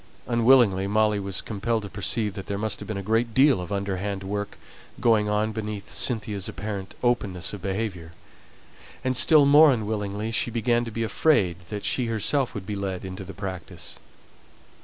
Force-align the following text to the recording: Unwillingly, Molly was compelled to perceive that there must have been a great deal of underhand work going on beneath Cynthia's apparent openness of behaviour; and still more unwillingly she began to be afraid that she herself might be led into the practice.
Unwillingly, 0.25 0.87
Molly 0.87 1.19
was 1.19 1.41
compelled 1.43 1.83
to 1.83 1.87
perceive 1.89 2.33
that 2.33 2.47
there 2.47 2.57
must 2.57 2.79
have 2.79 2.87
been 2.87 2.97
a 2.97 3.03
great 3.03 3.35
deal 3.35 3.61
of 3.61 3.71
underhand 3.71 4.23
work 4.23 4.57
going 4.99 5.29
on 5.29 5.51
beneath 5.51 5.89
Cynthia's 5.93 6.49
apparent 6.49 6.95
openness 7.03 7.53
of 7.53 7.61
behaviour; 7.61 8.13
and 9.03 9.15
still 9.15 9.45
more 9.45 9.71
unwillingly 9.71 10.31
she 10.31 10.49
began 10.49 10.83
to 10.85 10.91
be 10.91 11.03
afraid 11.03 11.57
that 11.69 11.85
she 11.85 12.07
herself 12.07 12.55
might 12.55 12.65
be 12.65 12.75
led 12.75 13.05
into 13.05 13.23
the 13.23 13.35
practice. 13.35 13.99